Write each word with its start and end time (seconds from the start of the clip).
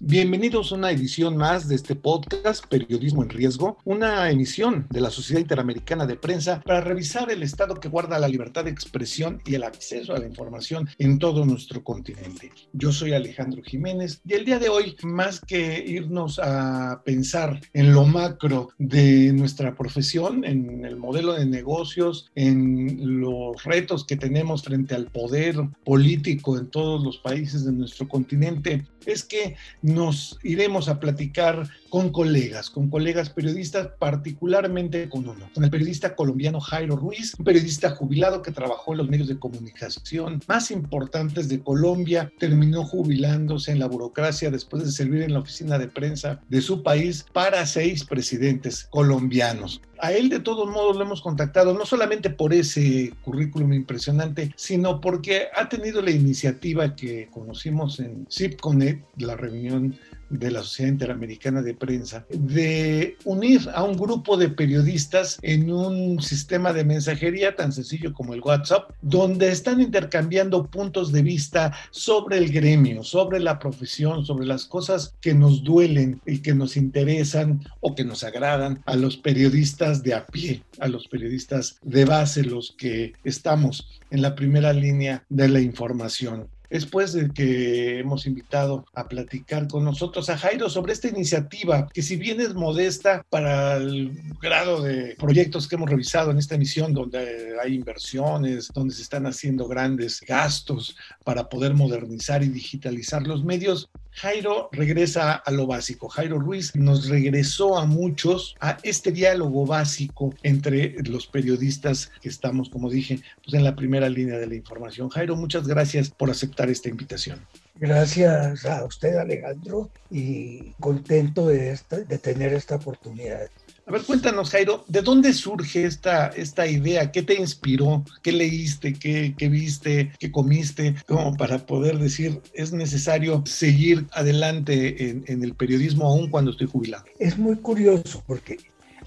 Bienvenidos 0.00 0.72
a 0.72 0.74
una 0.74 0.90
edición 0.90 1.36
más 1.36 1.68
de 1.68 1.76
este 1.76 1.94
podcast 1.94 2.66
Periodismo 2.66 3.22
en 3.22 3.28
Riesgo, 3.28 3.78
una 3.84 4.28
emisión 4.28 4.88
de 4.90 5.00
la 5.00 5.08
Sociedad 5.08 5.40
Interamericana 5.40 6.04
de 6.04 6.16
Prensa 6.16 6.60
para 6.62 6.80
revisar 6.80 7.30
el 7.30 7.44
estado 7.44 7.76
que 7.76 7.88
guarda 7.88 8.18
la 8.18 8.26
libertad 8.26 8.64
de 8.64 8.72
expresión 8.72 9.40
y 9.46 9.54
el 9.54 9.62
acceso 9.62 10.12
a 10.12 10.18
la 10.18 10.26
información 10.26 10.88
en 10.98 11.20
todo 11.20 11.46
nuestro 11.46 11.84
continente. 11.84 12.50
Yo 12.72 12.90
soy 12.90 13.12
Alejandro 13.12 13.62
Jiménez 13.62 14.20
y 14.26 14.32
el 14.32 14.44
día 14.44 14.58
de 14.58 14.68
hoy, 14.68 14.96
más 15.04 15.38
que 15.38 15.84
irnos 15.86 16.40
a 16.42 17.00
pensar 17.04 17.60
en 17.72 17.94
lo 17.94 18.04
macro 18.04 18.70
de 18.78 19.32
nuestra 19.32 19.76
profesión, 19.76 20.44
en 20.44 20.84
el 20.84 20.96
modelo 20.96 21.34
de 21.34 21.46
negocios, 21.46 22.32
en 22.34 23.20
los 23.20 23.62
retos 23.62 24.04
que 24.04 24.16
tenemos 24.16 24.64
frente 24.64 24.96
al 24.96 25.06
poder 25.06 25.54
político 25.84 26.58
en 26.58 26.66
todos 26.66 27.04
los 27.04 27.18
países 27.18 27.64
de 27.64 27.70
nuestro 27.70 28.08
continente, 28.08 28.84
es 29.06 29.24
que 29.24 29.56
nos 29.84 30.38
iremos 30.42 30.88
a 30.88 30.98
platicar 30.98 31.68
con 31.90 32.10
colegas, 32.10 32.70
con 32.70 32.88
colegas 32.88 33.28
periodistas, 33.28 33.88
particularmente 33.98 35.10
con 35.10 35.28
uno, 35.28 35.50
con 35.52 35.62
el 35.62 35.70
periodista 35.70 36.16
colombiano 36.16 36.58
Jairo 36.58 36.96
Ruiz, 36.96 37.34
un 37.38 37.44
periodista 37.44 37.90
jubilado 37.90 38.40
que 38.40 38.50
trabajó 38.50 38.92
en 38.92 38.98
los 38.98 39.10
medios 39.10 39.28
de 39.28 39.38
comunicación 39.38 40.40
más 40.48 40.70
importantes 40.70 41.50
de 41.50 41.60
Colombia, 41.60 42.32
terminó 42.38 42.84
jubilándose 42.84 43.72
en 43.72 43.78
la 43.78 43.86
burocracia 43.86 44.50
después 44.50 44.84
de 44.84 44.90
servir 44.90 45.20
en 45.20 45.34
la 45.34 45.40
oficina 45.40 45.78
de 45.78 45.88
prensa 45.88 46.40
de 46.48 46.62
su 46.62 46.82
país 46.82 47.26
para 47.34 47.66
seis 47.66 48.04
presidentes 48.04 48.88
colombianos. 48.90 49.82
A 50.00 50.12
él 50.12 50.28
de 50.28 50.40
todos 50.40 50.68
modos 50.68 50.96
lo 50.96 51.02
hemos 51.04 51.22
contactado, 51.22 51.74
no 51.74 51.86
solamente 51.86 52.30
por 52.30 52.52
ese 52.52 53.12
currículum 53.22 53.72
impresionante, 53.72 54.52
sino 54.56 55.00
porque 55.00 55.48
ha 55.54 55.68
tenido 55.68 56.02
la 56.02 56.10
iniciativa 56.10 56.94
que 56.96 57.28
conocimos 57.30 58.00
en 58.00 58.26
CIPCONET, 58.30 59.02
la 59.18 59.36
reunión 59.36 59.96
de 60.30 60.50
la 60.50 60.62
Sociedad 60.62 60.92
Interamericana 60.92 61.62
de 61.62 61.74
Prensa, 61.74 62.26
de 62.30 63.16
unir 63.24 63.68
a 63.74 63.82
un 63.84 63.96
grupo 63.96 64.36
de 64.36 64.48
periodistas 64.48 65.38
en 65.42 65.70
un 65.70 66.20
sistema 66.20 66.72
de 66.72 66.84
mensajería 66.84 67.54
tan 67.56 67.72
sencillo 67.72 68.12
como 68.12 68.34
el 68.34 68.40
WhatsApp, 68.40 68.90
donde 69.02 69.50
están 69.50 69.80
intercambiando 69.80 70.66
puntos 70.66 71.12
de 71.12 71.22
vista 71.22 71.72
sobre 71.90 72.38
el 72.38 72.52
gremio, 72.52 73.02
sobre 73.02 73.40
la 73.40 73.58
profesión, 73.58 74.24
sobre 74.24 74.46
las 74.46 74.64
cosas 74.64 75.14
que 75.20 75.34
nos 75.34 75.64
duelen 75.64 76.20
y 76.26 76.38
que 76.38 76.54
nos 76.54 76.76
interesan 76.76 77.64
o 77.80 77.94
que 77.94 78.04
nos 78.04 78.24
agradan 78.24 78.82
a 78.86 78.96
los 78.96 79.16
periodistas 79.16 80.02
de 80.02 80.14
a 80.14 80.26
pie, 80.26 80.62
a 80.78 80.88
los 80.88 81.08
periodistas 81.08 81.78
de 81.82 82.04
base, 82.04 82.42
los 82.42 82.74
que 82.76 83.12
estamos 83.24 83.88
en 84.10 84.22
la 84.22 84.34
primera 84.34 84.72
línea 84.72 85.24
de 85.28 85.48
la 85.48 85.60
información 85.60 86.48
después 86.70 87.12
de 87.12 87.30
que 87.30 87.98
hemos 88.00 88.26
invitado 88.26 88.84
a 88.94 89.08
platicar 89.08 89.68
con 89.68 89.84
nosotros 89.84 90.30
a 90.30 90.38
Jairo 90.38 90.68
sobre 90.68 90.92
esta 90.92 91.08
iniciativa, 91.08 91.88
que 91.92 92.02
si 92.02 92.16
bien 92.16 92.40
es 92.40 92.54
modesta 92.54 93.24
para 93.30 93.76
el 93.76 94.12
grado 94.40 94.82
de 94.82 95.14
proyectos 95.16 95.68
que 95.68 95.76
hemos 95.76 95.90
revisado 95.90 96.30
en 96.30 96.38
esta 96.38 96.54
emisión, 96.54 96.92
donde 96.92 97.54
hay 97.62 97.74
inversiones, 97.74 98.70
donde 98.72 98.94
se 98.94 99.02
están 99.02 99.26
haciendo 99.26 99.68
grandes 99.68 100.20
gastos 100.20 100.96
para 101.24 101.48
poder 101.48 101.74
modernizar 101.74 102.42
y 102.42 102.48
digitalizar 102.48 103.26
los 103.26 103.44
medios, 103.44 103.88
Jairo 104.16 104.68
regresa 104.70 105.32
a 105.32 105.50
lo 105.50 105.66
básico. 105.66 106.08
Jairo 106.08 106.38
Ruiz 106.38 106.74
nos 106.76 107.08
regresó 107.08 107.76
a 107.76 107.84
muchos 107.84 108.54
a 108.60 108.78
este 108.84 109.10
diálogo 109.10 109.66
básico 109.66 110.32
entre 110.44 110.94
los 111.02 111.26
periodistas 111.26 112.12
que 112.20 112.28
estamos, 112.28 112.68
como 112.68 112.90
dije, 112.90 113.20
pues 113.42 113.54
en 113.54 113.64
la 113.64 113.74
primera 113.74 114.08
línea 114.08 114.38
de 114.38 114.46
la 114.46 114.54
información. 114.54 115.08
Jairo, 115.08 115.34
muchas 115.34 115.66
gracias 115.66 116.10
por 116.10 116.30
aceptar 116.30 116.53
esta 116.62 116.88
invitación. 116.88 117.40
Gracias 117.76 118.64
a 118.66 118.84
usted, 118.84 119.16
Alejandro, 119.16 119.90
y 120.10 120.70
contento 120.80 121.48
de, 121.48 121.78
de 122.08 122.18
tener 122.18 122.52
esta 122.52 122.76
oportunidad. 122.76 123.48
A 123.86 123.92
ver, 123.92 124.02
cuéntanos, 124.02 124.50
Jairo, 124.50 124.82
¿de 124.88 125.02
dónde 125.02 125.34
surge 125.34 125.84
esta, 125.84 126.28
esta 126.28 126.66
idea? 126.66 127.12
¿Qué 127.12 127.22
te 127.22 127.34
inspiró? 127.34 128.02
¿Qué 128.22 128.32
leíste? 128.32 128.94
¿Qué, 128.94 129.34
qué 129.36 129.50
viste? 129.50 130.12
¿Qué 130.18 130.32
comiste? 130.32 130.94
Como 131.06 131.36
para 131.36 131.58
poder 131.66 131.98
decir, 131.98 132.40
es 132.54 132.72
necesario 132.72 133.42
seguir 133.44 134.06
adelante 134.12 135.10
en, 135.10 135.24
en, 135.26 135.44
el 135.44 135.54
periodismo 135.54 136.06
aún 136.06 136.30
cuando 136.30 136.52
estoy 136.52 136.66
jubilado. 136.66 137.04
Es 137.18 137.36
muy 137.36 137.56
curioso 137.56 138.24
porque 138.26 138.56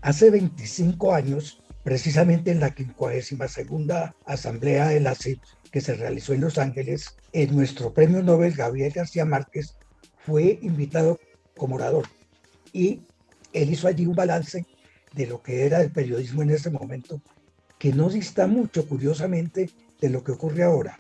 hace 0.02 0.30
25 0.30 1.12
años, 1.12 1.60
precisamente 1.84 2.52
en 2.52 2.60
la 2.60 2.76
52 2.76 4.12
Asamblea 4.26 4.90
de 4.90 5.00
la 5.00 5.16
CIP 5.16 5.42
se 5.82 5.96
realizó 5.96 6.34
en 6.34 6.42
Los 6.42 6.58
Ángeles, 6.58 7.16
en 7.34 7.56
nuestro 7.56 7.94
premio 7.94 8.24
Nobel 8.24 8.54
Gabriel 8.54 8.92
García 8.94 9.26
Márquez 9.26 9.76
fue 10.26 10.60
invitado 10.62 11.20
como 11.56 11.76
orador. 11.76 12.06
Y 12.74 13.02
él 13.54 13.72
hizo 13.72 13.88
allí 13.88 14.06
un 14.06 14.16
balance 14.16 14.66
de 15.14 15.28
lo 15.28 15.42
que 15.42 15.66
era 15.66 15.82
el 15.82 15.92
periodismo 15.92 16.44
en 16.44 16.52
ese 16.52 16.70
momento, 16.70 17.22
que 17.80 17.94
no 17.94 18.10
dista 18.10 18.48
mucho, 18.48 18.88
curiosamente, 18.88 19.70
de 20.00 20.10
lo 20.10 20.24
que 20.24 20.34
ocurre 20.34 20.64
ahora. 20.64 21.00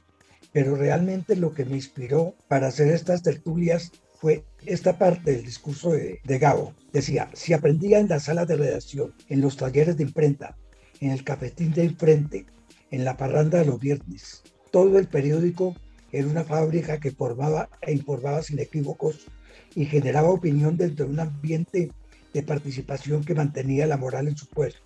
Pero 0.54 0.76
realmente 0.76 1.36
lo 1.36 1.54
que 1.54 1.66
me 1.66 1.76
inspiró 1.76 2.36
para 2.48 2.68
hacer 2.68 2.88
estas 2.88 3.22
tertulias 3.22 3.92
fue 4.20 4.44
esta 4.66 4.98
parte 4.98 5.32
del 5.32 5.46
discurso 5.46 5.92
de, 5.92 6.20
de 6.24 6.40
Gabo. 6.40 6.74
Decía, 6.92 7.30
si 7.34 7.54
aprendía 7.54 8.00
en 8.00 8.10
la 8.10 8.20
sala 8.20 8.46
de 8.46 8.56
redacción, 8.56 9.14
en 9.30 9.42
los 9.42 9.58
talleres 9.58 9.98
de 9.98 10.04
imprenta, 10.04 10.58
en 11.00 11.12
el 11.12 11.24
cafetín 11.24 11.74
de 11.74 11.84
enfrente, 11.84 12.46
en 12.90 13.06
la 13.06 13.18
parranda 13.18 13.60
de 13.60 13.66
los 13.66 13.80
viernes, 13.80 14.44
todo 14.72 14.98
el 15.00 15.08
periódico 15.08 15.76
era 16.12 16.28
una 16.28 16.44
fábrica 16.44 17.00
que 17.00 17.12
formaba 17.12 17.70
e 17.82 17.94
informaba 17.94 18.42
sin 18.42 18.60
equívocos 18.60 19.28
y 19.76 19.86
generaba 19.86 20.30
opinión 20.30 20.78
dentro 20.78 21.06
de 21.06 21.12
un 21.12 21.20
ambiente 21.20 21.92
de 22.34 22.44
participación 22.44 23.24
que 23.24 23.36
mantenía 23.36 23.88
la 23.88 23.98
moral 23.98 24.28
en 24.28 24.38
su 24.38 24.48
puesto. 24.48 24.82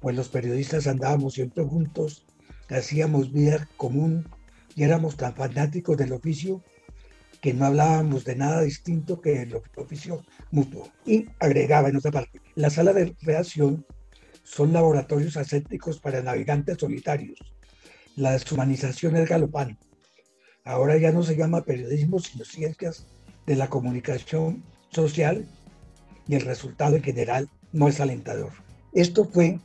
Pues 0.00 0.16
los 0.16 0.28
periodistas 0.28 0.86
andábamos 0.86 1.34
siempre 1.34 1.64
juntos, 1.64 2.24
hacíamos 2.68 3.32
vida 3.32 3.68
común 3.76 4.28
y 4.74 4.82
éramos 4.82 5.16
tan 5.16 5.34
fanáticos 5.34 5.96
del 5.96 6.12
oficio 6.12 6.62
que 7.40 7.54
no 7.54 7.66
hablábamos 7.66 8.24
de 8.24 8.36
nada 8.36 8.62
distinto 8.62 9.20
que 9.20 9.42
el 9.42 9.60
oficio 9.76 10.22
mutuo. 10.50 10.88
Y 11.04 11.26
agregaba 11.38 11.88
en 11.88 11.96
otra 11.96 12.10
parte, 12.10 12.40
la 12.54 12.70
sala 12.70 12.92
de 12.92 13.14
reacción 13.20 13.84
son 14.42 14.72
laboratorios 14.72 15.36
ascéticos 15.36 16.00
para 16.00 16.22
navegantes 16.22 16.78
solitarios. 16.78 17.38
La 18.16 18.32
deshumanización 18.32 19.16
es 19.16 19.28
galopante. 19.28 19.84
Ahora 20.64 20.96
ya 20.98 21.10
no 21.10 21.22
se 21.24 21.36
llama 21.36 21.64
periodismo, 21.64 22.20
sino 22.20 22.44
ciencias 22.44 23.06
de 23.44 23.56
la 23.56 23.68
comunicación 23.68 24.64
social 24.90 25.46
y 26.28 26.36
el 26.36 26.42
resultado 26.42 26.96
en 26.96 27.02
general 27.02 27.50
no 27.72 27.88
es 27.88 28.00
alentador. 28.00 28.52
Esto 28.92 29.24
fue 29.24 29.58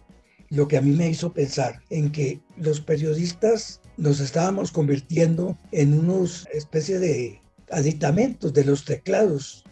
lo 0.49 0.67
que 0.67 0.77
a 0.77 0.81
mí 0.81 0.91
me 0.91 1.09
hizo 1.09 1.31
pensar 1.31 1.83
en 1.91 2.11
que 2.11 2.41
los 2.57 2.81
periodistas 2.81 3.81
nos 3.97 4.19
estábamos 4.19 4.71
convirtiendo 4.71 5.57
en 5.71 5.97
unos 5.97 6.47
especie 6.51 6.97
de 6.97 7.41
aditamentos 7.69 8.51
de 8.53 8.65
los 8.65 8.83
teclados, 8.83 9.63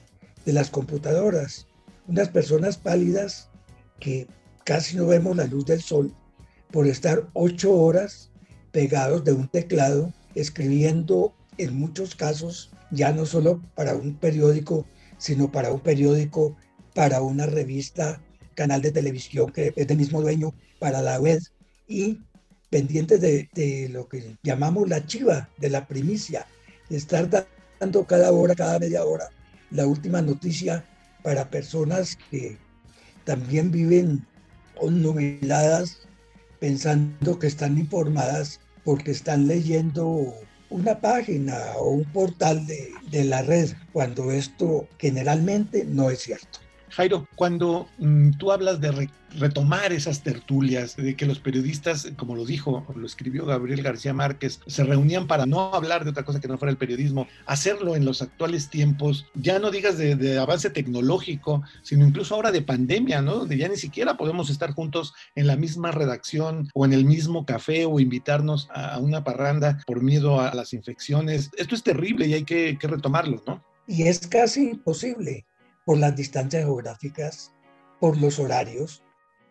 de 0.45 0.53
las 0.53 0.69
computadoras, 0.69 1.67
unas 2.07 2.29
personas 2.29 2.77
pálidas 2.77 3.49
que 3.99 4.27
casi 4.63 4.95
no 4.95 5.07
vemos 5.07 5.35
la 5.35 5.47
luz 5.47 5.65
del 5.65 5.81
sol 5.81 6.13
por 6.71 6.85
estar 6.85 7.27
ocho 7.33 7.73
horas 7.73 8.31
pegados 8.71 9.23
de 9.23 9.33
un 9.33 9.47
teclado, 9.47 10.13
escribiendo 10.35 11.33
en 11.57 11.77
muchos 11.77 12.15
casos 12.15 12.71
ya 12.91 13.11
no 13.11 13.25
solo 13.25 13.61
para 13.75 13.95
un 13.95 14.15
periódico, 14.15 14.85
sino 15.17 15.51
para 15.51 15.71
un 15.71 15.79
periódico 15.79 16.55
para 16.93 17.21
una 17.21 17.45
revista, 17.45 18.19
canal 18.55 18.81
de 18.81 18.91
televisión 18.91 19.51
que 19.51 19.71
es 19.75 19.87
del 19.87 19.97
mismo 19.97 20.19
dueño, 20.19 20.55
para 20.79 21.01
la 21.03 21.19
web 21.19 21.39
y 21.87 22.19
pendientes 22.71 23.21
de, 23.21 23.47
de, 23.53 23.87
lo 23.89 24.09
que 24.09 24.35
llamamos 24.41 24.89
la 24.89 25.05
chiva, 25.05 25.47
de 25.57 25.69
la 25.69 25.87
primicia, 25.87 26.47
de 26.89 26.97
estar 26.97 27.29
dando 27.79 28.05
cada 28.05 28.31
hora, 28.31 28.55
cada 28.55 28.79
media 28.79 29.05
hora, 29.05 29.29
la 29.69 29.85
última 29.85 30.23
noticia 30.23 30.83
para 31.21 31.49
personas 31.51 32.17
que 32.31 32.57
también 33.25 33.71
viven 33.71 34.25
nubiladas 34.81 36.06
pensando 36.59 37.39
que 37.39 37.47
están 37.47 37.77
informadas 37.77 38.59
porque 38.83 39.11
están 39.11 39.47
leyendo 39.47 40.33
una 40.69 40.99
página 40.99 41.57
o 41.77 41.91
un 41.91 42.05
portal 42.05 42.65
de, 42.67 42.91
de 43.09 43.23
la 43.23 43.41
red, 43.41 43.71
cuando 43.93 44.31
esto 44.31 44.87
generalmente 44.97 45.85
no 45.85 46.09
es 46.09 46.19
cierto. 46.19 46.59
Jairo, 46.97 47.27
cuando 47.35 47.87
mm, 47.99 48.31
tú 48.39 48.51
hablas 48.51 48.81
de 48.81 49.07
retomar 49.37 49.93
esas 49.93 50.23
tertulias, 50.23 50.95
de 50.95 51.15
que 51.15 51.27
los 51.27 51.37
periodistas, 51.37 52.11
como 52.17 52.35
lo 52.35 52.43
dijo, 52.43 52.87
lo 52.95 53.05
escribió 53.05 53.45
Gabriel 53.45 53.83
García 53.83 54.15
Márquez, 54.15 54.61
se 54.65 54.83
reunían 54.83 55.27
para 55.27 55.45
no 55.45 55.75
hablar 55.75 56.03
de 56.03 56.09
otra 56.09 56.25
cosa 56.25 56.39
que 56.39 56.47
no 56.47 56.57
fuera 56.57 56.71
el 56.71 56.77
periodismo, 56.79 57.27
hacerlo 57.45 57.95
en 57.95 58.03
los 58.03 58.23
actuales 58.23 58.71
tiempos, 58.71 59.27
ya 59.35 59.59
no 59.59 59.69
digas 59.69 59.99
de, 59.99 60.39
avance 60.39 60.71
tecnológico, 60.71 61.61
sino 61.83 62.03
incluso 62.03 62.33
ahora 62.33 62.51
de 62.51 62.63
pandemia, 62.63 63.21
¿no? 63.21 63.35
Donde 63.35 63.59
ya 63.59 63.67
ni 63.67 63.77
siquiera 63.77 64.17
podemos 64.17 64.49
estar 64.49 64.71
juntos 64.71 65.13
en 65.35 65.45
la 65.45 65.55
misma 65.55 65.91
redacción 65.91 66.67
o 66.73 66.83
en 66.83 66.93
el 66.93 67.05
mismo 67.05 67.45
café 67.45 67.85
o 67.85 67.99
invitarnos 67.99 68.69
a 68.73 68.97
una 68.97 69.23
parranda 69.23 69.83
por 69.85 70.01
miedo 70.01 70.41
a 70.41 70.51
las 70.55 70.73
infecciones. 70.73 71.51
Esto 71.57 71.75
es 71.75 71.83
terrible 71.83 72.25
y 72.25 72.33
hay 72.33 72.43
que, 72.43 72.75
que 72.79 72.87
retomarlo, 72.87 73.43
¿no? 73.45 73.63
Y 73.85 74.07
es 74.07 74.25
casi 74.25 74.71
imposible 74.71 75.45
por 75.87 75.97
las 75.99 76.17
distancias 76.17 76.65
geográficas, 76.65 77.53
por 78.01 78.17
los 78.17 78.39
horarios, 78.39 79.03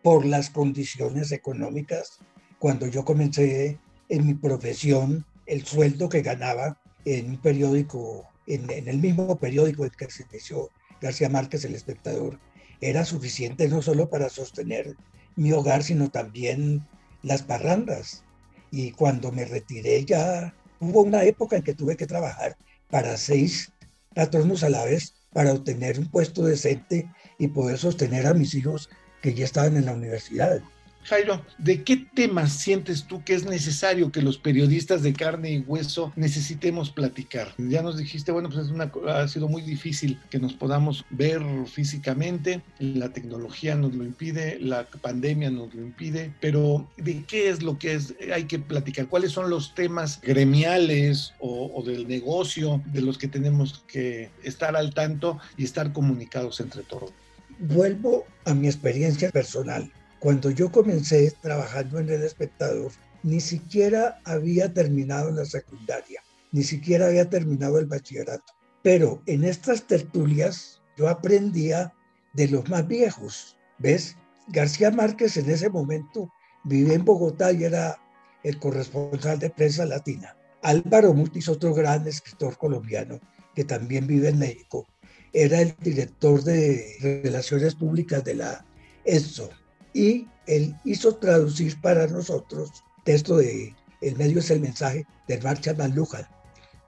por 0.03 0.23
las 0.23 0.51
condiciones 0.51 1.31
económicas. 1.31 2.19
Cuando 2.59 2.85
yo 2.85 3.03
comencé 3.03 3.79
en 4.07 4.27
mi 4.27 4.35
profesión, 4.35 5.25
el 5.47 5.65
sueldo 5.65 6.09
que 6.09 6.21
ganaba 6.21 6.79
en 7.05 7.31
un 7.31 7.41
periódico, 7.41 8.29
en, 8.45 8.69
el 8.69 8.99
mismo 8.99 9.39
periódico 9.39 9.83
en 9.83 9.89
que 9.89 10.11
se 10.11 10.27
inició 10.29 10.69
García 11.01 11.27
Márquez, 11.27 11.65
El 11.65 11.73
Espectador, 11.73 12.39
era 12.81 13.03
suficiente 13.03 13.67
no 13.67 13.81
solo 13.81 14.07
para 14.07 14.29
sostener 14.29 14.95
mi 15.35 15.53
hogar, 15.53 15.81
sino 15.81 16.11
también 16.11 16.87
las 17.23 17.41
parrandas. 17.41 18.23
Y 18.69 18.91
cuando 18.91 19.31
me 19.31 19.45
retiré 19.45 20.05
ya 20.05 20.53
hubo 20.79 21.01
una 21.01 21.23
época 21.23 21.55
en 21.55 21.63
que 21.63 21.73
tuve 21.73 21.97
que 21.97 22.05
trabajar 22.05 22.57
para 22.91 23.17
seis 23.17 23.73
patronos 24.13 24.61
a 24.63 24.69
la 24.69 24.85
vez 24.85 25.16
para 25.33 25.53
obtener 25.53 25.99
un 25.99 26.09
puesto 26.09 26.43
decente 26.43 27.09
y 27.37 27.47
poder 27.49 27.77
sostener 27.77 28.27
a 28.27 28.33
mis 28.33 28.53
hijos 28.55 28.89
que 29.21 29.33
ya 29.33 29.45
estaban 29.45 29.77
en 29.77 29.85
la 29.85 29.93
universidad. 29.93 30.61
Jairo, 31.07 31.41
¿de 31.57 31.83
qué 31.83 31.95
temas 31.95 32.51
sientes 32.51 33.05
tú 33.05 33.23
que 33.23 33.33
es 33.33 33.45
necesario 33.45 34.11
que 34.11 34.21
los 34.21 34.37
periodistas 34.37 35.03
de 35.03 35.13
carne 35.13 35.51
y 35.51 35.59
hueso 35.59 36.11
necesitemos 36.17 36.89
platicar? 36.89 37.53
Ya 37.57 37.81
nos 37.81 37.97
dijiste, 37.97 38.33
bueno, 38.33 38.49
pues 38.49 38.67
ha 39.07 39.27
sido 39.29 39.47
muy 39.47 39.61
difícil 39.61 40.19
que 40.29 40.37
nos 40.37 40.51
podamos 40.51 41.05
ver 41.09 41.41
físicamente, 41.65 42.61
la 42.79 43.13
tecnología 43.13 43.75
nos 43.75 43.95
lo 43.95 44.03
impide, 44.03 44.59
la 44.59 44.85
pandemia 44.85 45.49
nos 45.49 45.73
lo 45.73 45.81
impide, 45.81 46.33
pero 46.41 46.85
¿de 46.97 47.23
qué 47.23 47.49
es 47.49 47.63
lo 47.63 47.79
que 47.79 47.93
es, 47.93 48.13
hay 48.33 48.43
que 48.43 48.59
platicar? 48.59 49.07
¿Cuáles 49.07 49.31
son 49.31 49.49
los 49.49 49.75
temas 49.75 50.19
gremiales 50.19 51.33
o, 51.39 51.71
o 51.73 51.83
del 51.83 52.05
negocio 52.09 52.81
de 52.87 53.01
los 53.01 53.17
que 53.17 53.29
tenemos 53.29 53.81
que 53.87 54.29
estar 54.43 54.75
al 54.75 54.93
tanto 54.93 55.39
y 55.55 55.63
estar 55.63 55.93
comunicados 55.93 56.59
entre 56.59 56.83
todos? 56.83 57.13
Vuelvo 57.59 58.25
a 58.43 58.53
mi 58.53 58.67
experiencia 58.67 59.31
personal 59.31 59.89
cuando 60.19 60.49
yo 60.49 60.71
comencé 60.71 61.31
trabajando 61.41 61.99
en 61.99 62.09
El 62.09 62.23
Espectador, 62.23 62.91
ni 63.23 63.39
siquiera 63.39 64.19
había 64.25 64.73
terminado 64.73 65.31
la 65.31 65.45
secundaria, 65.45 66.23
ni 66.51 66.63
siquiera 66.63 67.07
había 67.07 67.29
terminado 67.29 67.77
el 67.79 67.85
bachillerato. 67.85 68.53
Pero 68.81 69.21
en 69.25 69.43
estas 69.43 69.85
tertulias 69.85 70.81
yo 70.97 71.09
aprendía 71.09 71.93
de 72.33 72.47
los 72.47 72.67
más 72.69 72.87
viejos. 72.87 73.57
¿Ves? 73.77 74.15
García 74.47 74.91
Márquez 74.91 75.37
en 75.37 75.49
ese 75.49 75.69
momento 75.69 76.31
vivía 76.63 76.93
en 76.93 77.05
Bogotá 77.05 77.51
y 77.51 77.65
era 77.65 77.99
el 78.43 78.59
corresponsal 78.59 79.39
de 79.39 79.49
prensa 79.49 79.85
latina. 79.85 80.35
Álvaro 80.63 81.13
Mutis, 81.13 81.49
otro 81.49 81.73
gran 81.73 82.07
escritor 82.07 82.57
colombiano 82.57 83.19
que 83.53 83.63
también 83.63 84.07
vive 84.07 84.29
en 84.29 84.39
México, 84.39 84.87
era 85.33 85.61
el 85.61 85.75
director 85.81 86.43
de 86.43 87.21
Relaciones 87.23 87.75
Públicas 87.75 88.23
de 88.23 88.35
la 88.35 88.65
ESO 89.03 89.49
y 89.97 90.27
él 90.45 90.75
hizo 90.83 91.15
traducir 91.15 91.81
para 91.81 92.05
nosotros 92.05 92.83
texto 93.03 93.37
de 93.37 93.75
El 93.99 94.15
medio 94.15 94.39
es 94.39 94.51
el 94.51 94.59
mensaje 94.59 95.07
de 95.27 95.41
Marshall 95.41 95.75
McLuhan. 95.75 96.27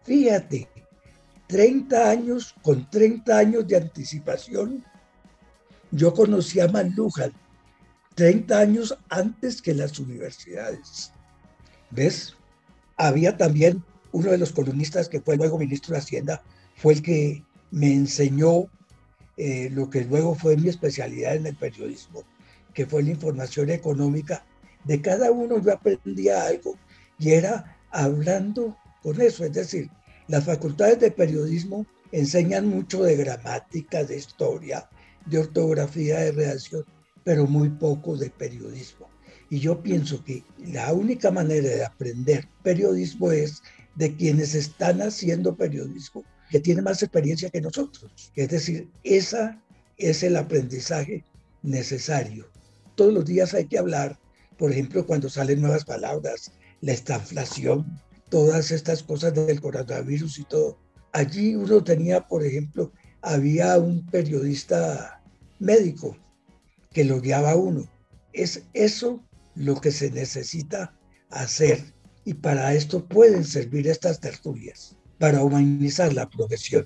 Fíjate, 0.03 0.69
30 1.47 2.07
años, 2.07 2.53
con 2.61 2.87
30 2.87 3.35
años 3.35 3.67
de 3.67 3.77
anticipación, 3.77 4.85
yo 5.89 6.13
conocí 6.13 6.59
a 6.59 6.67
McLuhan 6.67 7.33
30 8.13 8.59
años 8.59 8.95
antes 9.09 9.59
que 9.59 9.73
las 9.73 9.97
universidades. 9.97 11.11
¿Ves? 11.89 12.35
Había 12.95 13.37
también 13.37 13.83
uno 14.11 14.29
de 14.29 14.37
los 14.37 14.51
columnistas 14.51 15.09
que 15.09 15.21
fue 15.21 15.35
luego 15.35 15.57
ministro 15.57 15.93
de 15.93 16.01
Hacienda, 16.01 16.43
fue 16.75 16.93
el 16.93 17.01
que 17.01 17.43
me 17.71 17.91
enseñó 17.91 18.65
eh, 19.37 19.69
lo 19.71 19.89
que 19.89 20.03
luego 20.03 20.35
fue 20.35 20.57
mi 20.57 20.69
especialidad 20.69 21.37
en 21.37 21.47
el 21.47 21.55
periodismo, 21.55 22.23
que 22.79 22.85
fue 22.85 23.03
la 23.03 23.09
información 23.09 23.69
económica, 23.71 24.45
de 24.85 25.01
cada 25.01 25.31
uno 25.31 25.61
yo 25.61 25.73
aprendía 25.73 26.45
algo 26.45 26.79
y 27.19 27.31
era 27.31 27.77
hablando 27.91 28.77
con 29.03 29.19
eso. 29.19 29.43
Es 29.43 29.51
decir, 29.51 29.89
las 30.29 30.45
facultades 30.45 30.97
de 31.01 31.11
periodismo 31.11 31.85
enseñan 32.13 32.69
mucho 32.69 33.03
de 33.03 33.17
gramática, 33.17 34.05
de 34.05 34.15
historia, 34.15 34.89
de 35.25 35.39
ortografía, 35.39 36.19
de 36.19 36.31
redacción, 36.31 36.85
pero 37.25 37.47
muy 37.47 37.67
poco 37.67 38.15
de 38.15 38.29
periodismo. 38.29 39.09
Y 39.49 39.59
yo 39.59 39.83
pienso 39.83 40.23
que 40.23 40.45
la 40.59 40.93
única 40.93 41.31
manera 41.31 41.67
de 41.67 41.83
aprender 41.83 42.47
periodismo 42.63 43.33
es 43.33 43.61
de 43.95 44.15
quienes 44.15 44.55
están 44.55 45.01
haciendo 45.01 45.53
periodismo, 45.53 46.23
que 46.49 46.61
tienen 46.61 46.85
más 46.85 47.03
experiencia 47.03 47.49
que 47.49 47.59
nosotros. 47.59 48.31
Es 48.37 48.47
decir, 48.47 48.87
esa 49.03 49.61
es 49.97 50.23
el 50.23 50.37
aprendizaje 50.37 51.25
necesario 51.61 52.47
todos 52.99 53.13
los 53.13 53.23
días 53.23 53.53
hay 53.53 53.65
que 53.65 53.77
hablar, 53.77 54.19
por 54.57 54.73
ejemplo, 54.73 55.07
cuando 55.07 55.29
salen 55.29 55.61
nuevas 55.61 55.85
palabras, 55.85 56.51
la 56.81 56.91
estanflación, 56.91 57.97
todas 58.27 58.71
estas 58.71 59.03
cosas 59.03 59.33
del 59.33 59.61
coronavirus 59.61 60.37
y 60.39 60.43
todo. 60.43 60.77
Allí 61.13 61.55
uno 61.55 61.81
tenía, 61.81 62.27
por 62.27 62.45
ejemplo, 62.45 62.91
había 63.21 63.77
un 63.77 64.05
periodista 64.07 65.23
médico 65.59 66.17
que 66.91 67.05
lo 67.05 67.21
guiaba 67.21 67.51
a 67.51 67.55
uno. 67.55 67.89
Es 68.33 68.63
eso 68.73 69.23
lo 69.55 69.79
que 69.79 69.93
se 69.93 70.11
necesita 70.11 70.93
hacer 71.29 71.81
y 72.25 72.33
para 72.33 72.73
esto 72.73 73.07
pueden 73.07 73.45
servir 73.45 73.87
estas 73.87 74.19
tertulias, 74.19 74.97
para 75.17 75.41
humanizar 75.41 76.11
la 76.11 76.29
profesión 76.29 76.85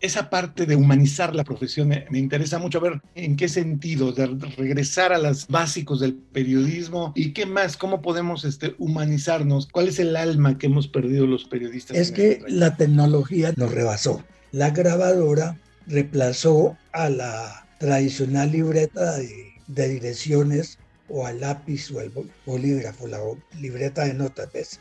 esa 0.00 0.28
parte 0.30 0.66
de 0.66 0.76
humanizar 0.76 1.34
la 1.34 1.44
profesión 1.44 1.88
me, 1.88 2.06
interesa 2.12 2.58
mucho 2.58 2.80
ver 2.80 3.00
en 3.14 3.36
qué 3.36 3.48
sentido, 3.48 4.12
de 4.12 4.26
regresar 4.26 5.12
a 5.12 5.18
los 5.18 5.46
básicos 5.46 6.00
del 6.00 6.14
periodismo 6.14 7.12
y 7.14 7.32
qué 7.32 7.46
más, 7.46 7.76
cómo 7.76 8.02
podemos 8.02 8.44
este, 8.44 8.74
humanizarnos, 8.78 9.68
cuál 9.68 9.88
es 9.88 9.98
el 9.98 10.16
alma 10.16 10.58
que 10.58 10.66
hemos 10.66 10.88
perdido 10.88 11.26
los 11.26 11.44
periodistas. 11.44 11.96
Es 11.96 12.12
que 12.12 12.32
este 12.32 12.50
la 12.50 12.76
tecnología 12.76 13.52
nos 13.56 13.70
rebasó. 13.72 14.22
La 14.52 14.70
grabadora 14.70 15.58
reemplazó 15.86 16.76
a 16.92 17.08
la 17.08 17.66
tradicional 17.78 18.52
libreta 18.52 19.16
de, 19.16 19.52
de 19.66 19.88
direcciones 19.88 20.78
o 21.08 21.26
al 21.26 21.40
lápiz 21.40 21.90
o 21.90 22.00
al 22.00 22.12
bolígrafo, 22.44 23.06
la 23.06 23.20
libreta 23.58 24.04
de 24.04 24.14
notas. 24.14 24.52
¿ves? 24.52 24.80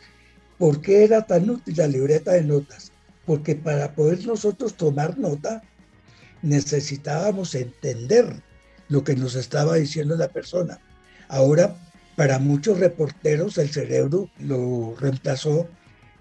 ¿Por 0.58 0.82
qué 0.82 1.04
era 1.04 1.26
tan 1.26 1.50
útil 1.50 1.76
la 1.78 1.88
libreta 1.88 2.34
de 2.34 2.44
notas? 2.44 2.92
Porque 3.26 3.56
para 3.56 3.94
poder 3.94 4.26
nosotros 4.26 4.76
tomar 4.76 5.18
nota 5.18 5.64
necesitábamos 6.42 7.56
entender 7.56 8.42
lo 8.88 9.04
que 9.04 9.16
nos 9.16 9.36
estaba 9.36 9.76
diciendo 9.76 10.16
la 10.16 10.30
persona. 10.30 10.80
Ahora, 11.28 11.76
para 12.16 12.40
muchos 12.40 12.80
reporteros 12.80 13.58
el 13.58 13.70
cerebro 13.70 14.30
lo 14.40 14.96
reemplazó 15.00 15.68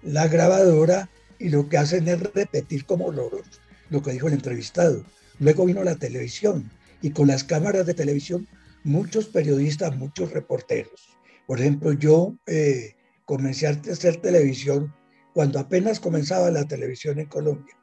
la 0.01 0.27
grabadora 0.27 1.09
y 1.39 1.49
lo 1.49 1.69
que 1.69 1.77
hacen 1.77 2.07
es 2.07 2.19
repetir 2.19 2.85
como 2.85 3.11
loros 3.11 3.45
lo 3.89 4.01
que 4.01 4.11
dijo 4.11 4.27
el 4.27 4.33
entrevistado. 4.33 5.03
Luego 5.39 5.65
vino 5.65 5.83
la 5.83 5.95
televisión 5.95 6.69
y 7.01 7.11
con 7.11 7.27
las 7.27 7.43
cámaras 7.43 7.85
de 7.85 7.93
televisión 7.93 8.47
muchos 8.83 9.25
periodistas, 9.25 9.95
muchos 9.95 10.31
reporteros. 10.31 11.17
Por 11.45 11.59
ejemplo, 11.59 11.93
yo 11.93 12.35
eh, 12.47 12.95
comencé 13.25 13.67
a 13.67 13.71
hacer 13.71 14.17
televisión 14.17 14.93
cuando 15.35 15.59
apenas 15.59 15.99
comenzaba 15.99 16.49
la 16.49 16.63
televisión 16.63 17.19
en 17.19 17.25
Colombia. 17.25 17.75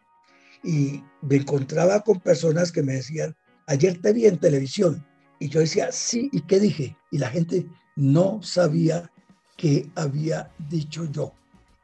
Y 0.64 1.04
me 1.20 1.36
encontraba 1.36 2.00
con 2.00 2.18
personas 2.18 2.72
que 2.72 2.82
me 2.82 2.94
decían, 2.94 3.36
ayer 3.66 4.00
te 4.00 4.14
vi 4.14 4.24
en 4.24 4.38
televisión. 4.38 5.04
Y 5.38 5.50
yo 5.50 5.60
decía, 5.60 5.92
sí, 5.92 6.30
¿y 6.32 6.40
qué 6.40 6.58
dije? 6.58 6.96
Y 7.10 7.18
la 7.18 7.28
gente 7.28 7.66
no 7.94 8.42
sabía 8.42 9.12
que 9.58 9.90
había 9.96 10.50
dicho 10.70 11.04
yo. 11.12 11.34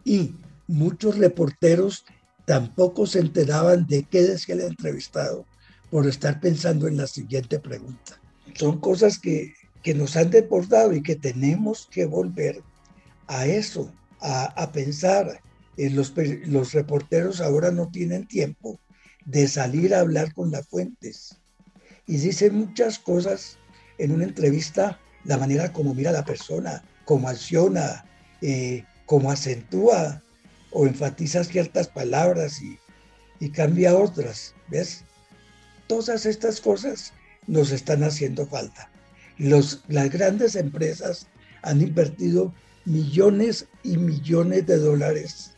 Y 0.04 0.36
muchos 0.68 1.18
reporteros 1.18 2.06
tampoco 2.46 3.04
se 3.04 3.18
enteraban 3.18 3.86
de 3.86 4.04
qué 4.04 4.22
decía 4.22 4.54
el 4.54 4.62
entrevistado 4.62 5.44
por 5.90 6.06
estar 6.06 6.40
pensando 6.40 6.88
en 6.88 6.96
la 6.96 7.06
siguiente 7.06 7.58
pregunta. 7.58 8.18
Son 8.54 8.80
cosas 8.80 9.18
que, 9.18 9.52
que 9.82 9.92
nos 9.92 10.16
han 10.16 10.30
deportado 10.30 10.94
y 10.94 11.02
que 11.02 11.16
tenemos 11.16 11.86
que 11.90 12.06
volver 12.06 12.62
a 13.26 13.44
eso, 13.44 13.92
a, 14.22 14.44
a 14.44 14.72
pensar. 14.72 15.42
En 15.78 15.94
los, 15.94 16.12
los 16.46 16.72
reporteros 16.72 17.40
ahora 17.40 17.70
no 17.70 17.88
tienen 17.88 18.26
tiempo 18.26 18.80
de 19.24 19.46
salir 19.46 19.94
a 19.94 20.00
hablar 20.00 20.34
con 20.34 20.50
las 20.50 20.66
fuentes. 20.66 21.36
Y 22.04 22.16
dice 22.16 22.50
muchas 22.50 22.98
cosas 22.98 23.58
en 23.98 24.10
una 24.10 24.24
entrevista, 24.24 24.98
la 25.24 25.38
manera 25.38 25.72
como 25.72 25.94
mira 25.94 26.10
a 26.10 26.14
la 26.14 26.24
persona, 26.24 26.82
cómo 27.04 27.28
acciona, 27.28 28.04
eh, 28.42 28.84
cómo 29.06 29.30
acentúa 29.30 30.20
o 30.72 30.84
enfatiza 30.84 31.44
ciertas 31.44 31.86
palabras 31.86 32.60
y, 32.60 32.76
y 33.38 33.50
cambia 33.50 33.96
otras, 33.96 34.56
¿ves? 34.66 35.04
Todas 35.86 36.26
estas 36.26 36.60
cosas 36.60 37.12
nos 37.46 37.70
están 37.70 38.02
haciendo 38.02 38.48
falta. 38.48 38.90
Los, 39.36 39.84
las 39.86 40.10
grandes 40.10 40.56
empresas 40.56 41.28
han 41.62 41.82
invertido 41.82 42.52
millones 42.84 43.68
y 43.84 43.96
millones 43.96 44.66
de 44.66 44.78
dólares 44.78 45.54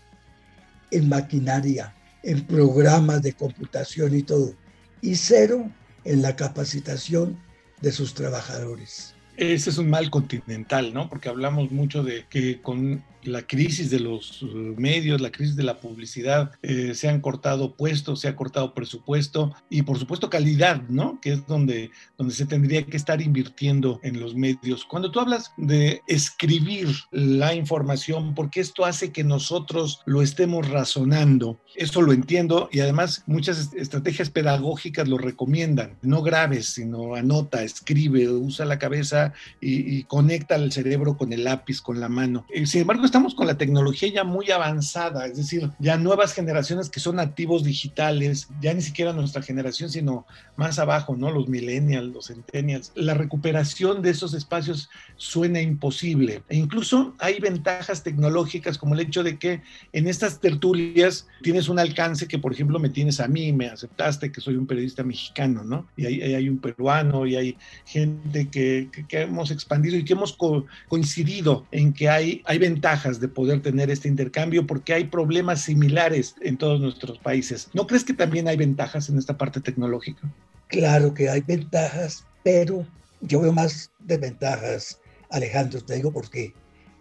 en 0.90 1.08
maquinaria, 1.08 1.94
en 2.22 2.46
programas 2.46 3.22
de 3.22 3.32
computación 3.32 4.14
y 4.14 4.22
todo, 4.22 4.54
y 5.00 5.16
cero 5.16 5.70
en 6.04 6.22
la 6.22 6.36
capacitación 6.36 7.38
de 7.80 7.92
sus 7.92 8.14
trabajadores. 8.14 9.14
Ese 9.40 9.70
es 9.70 9.78
un 9.78 9.88
mal 9.88 10.10
continental, 10.10 10.92
¿no? 10.92 11.08
Porque 11.08 11.30
hablamos 11.30 11.70
mucho 11.70 12.02
de 12.02 12.26
que 12.28 12.60
con 12.60 13.02
la 13.22 13.42
crisis 13.42 13.90
de 13.90 14.00
los 14.00 14.42
uh, 14.42 14.74
medios, 14.76 15.20
la 15.20 15.30
crisis 15.30 15.56
de 15.56 15.62
la 15.62 15.78
publicidad, 15.80 16.52
eh, 16.62 16.94
se 16.94 17.08
han 17.08 17.20
cortado 17.20 17.74
puestos, 17.74 18.20
se 18.20 18.28
ha 18.28 18.36
cortado 18.36 18.74
presupuesto 18.74 19.54
y 19.68 19.82
por 19.82 19.98
supuesto 19.98 20.30
calidad, 20.30 20.82
¿no? 20.88 21.20
Que 21.20 21.32
es 21.32 21.46
donde, 21.46 21.90
donde 22.16 22.34
se 22.34 22.46
tendría 22.46 22.84
que 22.84 22.96
estar 22.96 23.20
invirtiendo 23.20 24.00
en 24.02 24.20
los 24.20 24.34
medios. 24.34 24.84
Cuando 24.84 25.10
tú 25.10 25.20
hablas 25.20 25.52
de 25.56 26.02
escribir 26.06 26.88
la 27.10 27.54
información, 27.54 28.34
porque 28.34 28.60
esto 28.60 28.84
hace 28.84 29.12
que 29.12 29.24
nosotros 29.24 30.00
lo 30.06 30.22
estemos 30.22 30.68
razonando, 30.68 31.60
eso 31.76 32.02
lo 32.02 32.12
entiendo 32.12 32.68
y 32.72 32.80
además 32.80 33.24
muchas 33.26 33.72
estrategias 33.74 34.30
pedagógicas 34.30 35.08
lo 35.08 35.18
recomiendan. 35.18 35.96
No 36.02 36.22
grabes, 36.22 36.66
sino 36.66 37.14
anota, 37.14 37.62
escribe, 37.62 38.28
usa 38.28 38.64
la 38.64 38.78
cabeza 38.78 39.29
y, 39.60 39.98
y 39.98 40.04
conecta 40.04 40.56
el 40.56 40.72
cerebro 40.72 41.16
con 41.16 41.32
el 41.32 41.44
lápiz, 41.44 41.80
con 41.80 42.00
la 42.00 42.08
mano. 42.08 42.46
Eh, 42.52 42.66
sin 42.66 42.82
embargo, 42.82 43.04
estamos 43.04 43.34
con 43.34 43.46
la 43.46 43.58
tecnología 43.58 44.08
ya 44.12 44.24
muy 44.24 44.50
avanzada, 44.50 45.26
es 45.26 45.36
decir, 45.36 45.70
ya 45.78 45.96
nuevas 45.96 46.32
generaciones 46.32 46.88
que 46.90 47.00
son 47.00 47.16
nativos 47.16 47.64
digitales, 47.64 48.48
ya 48.60 48.74
ni 48.74 48.82
siquiera 48.82 49.12
nuestra 49.12 49.42
generación, 49.42 49.90
sino 49.90 50.26
más 50.56 50.78
abajo, 50.78 51.16
¿no? 51.16 51.30
Los 51.30 51.48
millennials, 51.48 52.12
los 52.12 52.26
centennials. 52.26 52.92
La 52.94 53.14
recuperación 53.14 54.02
de 54.02 54.10
esos 54.10 54.34
espacios 54.34 54.88
suena 55.16 55.60
imposible. 55.60 56.42
E 56.48 56.56
incluso 56.56 57.14
hay 57.18 57.40
ventajas 57.40 58.02
tecnológicas 58.02 58.78
como 58.78 58.94
el 58.94 59.00
hecho 59.00 59.22
de 59.22 59.38
que 59.38 59.62
en 59.92 60.06
estas 60.06 60.40
tertulias 60.40 61.26
tienes 61.42 61.68
un 61.68 61.78
alcance 61.78 62.26
que, 62.28 62.38
por 62.38 62.52
ejemplo, 62.52 62.78
me 62.78 62.90
tienes 62.90 63.20
a 63.20 63.28
mí, 63.28 63.52
me 63.52 63.66
aceptaste 63.66 64.32
que 64.32 64.40
soy 64.40 64.56
un 64.56 64.66
periodista 64.66 65.02
mexicano, 65.02 65.64
¿no? 65.64 65.86
Y 65.96 66.06
hay, 66.06 66.22
hay 66.34 66.48
un 66.48 66.58
peruano 66.58 67.26
y 67.26 67.36
hay 67.36 67.56
gente 67.84 68.48
que 68.48 68.88
hemos 69.22 69.50
expandido 69.50 69.96
y 69.96 70.04
que 70.04 70.12
hemos 70.12 70.32
co 70.32 70.66
coincidido 70.88 71.66
en 71.70 71.92
que 71.92 72.08
hay, 72.08 72.42
hay 72.46 72.58
ventajas 72.58 73.20
de 73.20 73.28
poder 73.28 73.62
tener 73.62 73.90
este 73.90 74.08
intercambio 74.08 74.66
porque 74.66 74.94
hay 74.94 75.04
problemas 75.04 75.62
similares 75.62 76.34
en 76.40 76.56
todos 76.56 76.80
nuestros 76.80 77.18
países. 77.18 77.68
¿No 77.74 77.86
crees 77.86 78.04
que 78.04 78.14
también 78.14 78.48
hay 78.48 78.56
ventajas 78.56 79.08
en 79.08 79.18
esta 79.18 79.36
parte 79.36 79.60
tecnológica? 79.60 80.32
Claro 80.68 81.14
que 81.14 81.28
hay 81.28 81.40
ventajas, 81.40 82.24
pero 82.42 82.86
yo 83.20 83.40
veo 83.40 83.52
más 83.52 83.90
desventajas, 83.98 85.00
Alejandro, 85.30 85.80
te 85.80 85.96
digo 85.96 86.12
por 86.12 86.30
qué. 86.30 86.52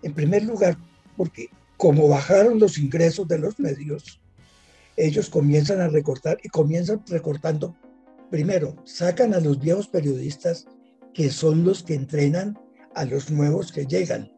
En 0.02 0.14
primer 0.14 0.44
lugar, 0.44 0.78
porque 1.16 1.50
como 1.78 2.08
bajaron 2.08 2.60
los 2.60 2.78
ingresos 2.78 3.28
de 3.28 3.40
los 3.40 3.60
medios, 3.60 4.20
ellos 4.98 5.30
comienzan 5.30 5.80
a 5.80 5.88
recortar 5.88 6.38
y 6.44 6.50
comienzan 6.50 7.02
recortando. 7.08 7.76
Primero, 8.30 8.76
sacan 8.86 9.34
a 9.34 9.40
los 9.40 9.60
viejos 9.60 9.88
periodistas 9.88 10.68
que 11.14 11.30
son 11.30 11.64
los 11.64 11.84
que 11.84 11.96
entrenan 11.96 12.58
a 12.96 13.06
los 13.06 13.32
nuevos 13.32 13.72
que 13.72 13.86
llegan. 13.86 14.32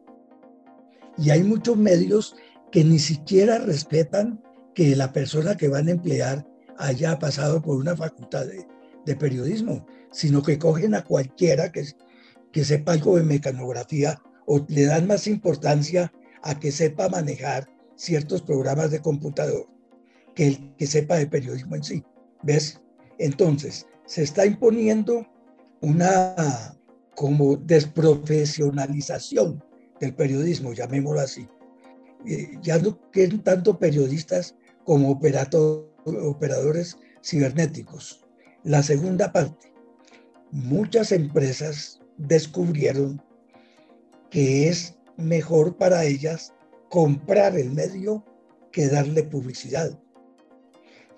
Y 1.18 1.30
hay 1.30 1.42
muchos 1.42 1.76
medios 1.76 2.36
que 2.70 2.84
ni 2.84 2.98
siquiera 2.98 3.58
respetan 3.58 4.42
que 4.74 4.96
la 4.96 5.12
persona 5.12 5.56
que 5.56 5.68
van 5.68 5.88
a 5.88 5.92
emplear 5.92 6.46
haya 6.78 7.18
pasado 7.18 7.60
por 7.60 7.76
una 7.76 7.96
facultad 7.96 8.46
de, 8.46 9.16
periodismo, 9.16 9.84
sino 10.10 10.42
que 10.42 10.58
cogen 10.58 10.94
a 10.94 11.04
cualquiera 11.04 11.70
que, 11.70 11.84
que 12.50 12.64
sepa 12.64 12.92
algo 12.92 13.16
de 13.16 13.24
mecanografía 13.24 14.22
o 14.46 14.64
le 14.68 14.86
dan 14.86 15.06
más 15.06 15.26
importancia 15.26 16.12
a 16.42 16.58
que 16.58 16.72
sepa 16.72 17.08
manejar 17.08 17.68
ciertos 17.96 18.42
programas 18.42 18.90
de 18.90 19.00
computador 19.00 19.66
que 20.34 20.46
el 20.46 20.74
que 20.76 20.86
sepa 20.86 21.16
de 21.16 21.26
periodismo 21.26 21.76
en 21.76 21.84
sí. 21.84 22.04
¿Ves? 22.42 22.80
Entonces, 23.18 23.86
se 24.06 24.22
está 24.22 24.46
imponiendo 24.46 25.26
una 25.82 26.76
como 27.14 27.56
desprofesionalización 27.56 29.62
del 30.00 30.14
periodismo, 30.14 30.72
llamémoslo 30.72 31.20
así. 31.20 31.46
Eh, 32.26 32.56
ya 32.62 32.78
no 32.78 32.98
quieren 33.10 33.42
tanto 33.42 33.78
periodistas 33.78 34.56
como 34.84 35.10
operadores 35.10 36.96
cibernéticos. 37.22 38.24
La 38.64 38.82
segunda 38.82 39.32
parte, 39.32 39.72
muchas 40.50 41.12
empresas 41.12 42.00
descubrieron 42.16 43.22
que 44.30 44.68
es 44.68 44.96
mejor 45.16 45.76
para 45.76 46.04
ellas 46.04 46.54
comprar 46.88 47.58
el 47.58 47.70
medio 47.70 48.24
que 48.70 48.88
darle 48.88 49.24
publicidad. 49.24 49.98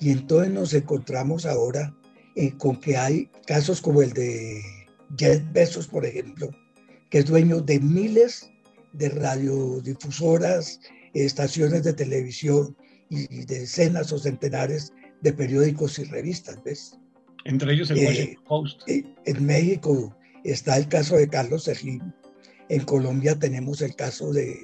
Y 0.00 0.10
entonces 0.10 0.52
nos 0.52 0.74
encontramos 0.74 1.46
ahora 1.46 1.94
eh, 2.36 2.52
con 2.58 2.80
que 2.80 2.96
hay 2.96 3.30
casos 3.46 3.80
como 3.80 4.02
el 4.02 4.12
de 4.12 4.62
Jeff 5.16 5.42
Bezos, 5.52 5.86
por 5.86 6.04
ejemplo, 6.04 6.50
que 7.10 7.18
es 7.18 7.26
dueño 7.26 7.60
de 7.60 7.78
miles 7.80 8.50
de 8.92 9.08
radiodifusoras, 9.08 10.80
estaciones 11.14 11.84
de 11.84 11.92
televisión 11.92 12.76
y, 13.08 13.44
decenas 13.44 14.12
o 14.12 14.18
centenares 14.18 14.92
de 15.20 15.32
periódicos 15.32 15.98
y 15.98 16.04
revistas, 16.04 16.62
¿ves? 16.64 16.98
Entre 17.44 17.72
ellos 17.72 17.90
el 17.90 17.98
eh, 17.98 18.06
Washington 18.06 18.44
Post. 18.46 18.88
Eh, 18.88 19.04
en 19.26 19.46
México 19.46 20.16
está 20.42 20.76
el 20.76 20.88
caso 20.88 21.16
de 21.16 21.28
Carlos 21.28 21.64
Sergín. 21.64 22.14
En 22.68 22.84
Colombia 22.84 23.38
tenemos 23.38 23.82
el 23.82 23.94
caso 23.94 24.32
de 24.32 24.58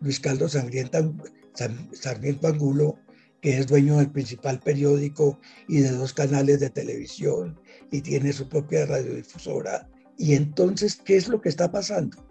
Luis 0.00 0.20
Carlos 0.20 0.52
Sarmiento 0.52 2.48
Angulo, 2.48 2.98
que 3.40 3.58
es 3.58 3.66
dueño 3.66 3.98
del 3.98 4.10
principal 4.10 4.60
periódico 4.60 5.38
y 5.68 5.80
de 5.80 5.90
dos 5.90 6.12
canales 6.12 6.60
de 6.60 6.70
televisión 6.70 7.60
y 7.90 8.00
tiene 8.00 8.32
su 8.32 8.48
propia 8.48 8.86
radiodifusora. 8.86 9.88
Y 10.18 10.34
entonces, 10.34 10.96
¿qué 10.96 11.16
es 11.16 11.28
lo 11.28 11.40
que 11.40 11.48
está 11.48 11.70
pasando? 11.70 12.26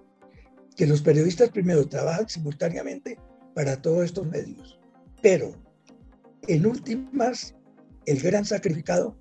que 0.76 0.88
los 0.88 1.02
periodistas 1.02 1.50
primero 1.50 1.88
trabajan 1.88 2.28
simultáneamente 2.28 3.18
para 3.54 3.82
todos 3.82 4.06
estos 4.06 4.28
medios. 4.28 4.80
Pero, 5.22 5.56
en 6.48 6.66
últimas, 6.66 7.56
el 8.06 8.20
gran 8.22 8.46
sacrificado 8.46 9.18